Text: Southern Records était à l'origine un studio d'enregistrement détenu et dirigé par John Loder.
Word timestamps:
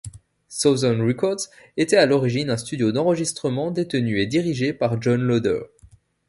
Southern 0.47 1.03
Records 1.05 1.45
était 1.77 1.95
à 1.97 2.07
l'origine 2.07 2.49
un 2.49 2.57
studio 2.57 2.91
d'enregistrement 2.91 3.69
détenu 3.69 4.19
et 4.19 4.25
dirigé 4.25 4.73
par 4.73 4.99
John 4.99 5.21
Loder. 5.21 5.61